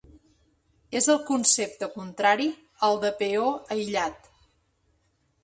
[0.99, 2.49] És el concepte contrari
[2.89, 4.33] al de peó aïllat.